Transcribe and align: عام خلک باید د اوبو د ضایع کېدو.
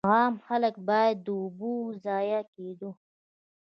عام 0.09 0.33
خلک 0.47 0.75
باید 0.87 1.17
د 1.25 1.27
اوبو 1.41 1.73
د 1.93 1.95
ضایع 2.05 2.41
کېدو. 2.53 2.89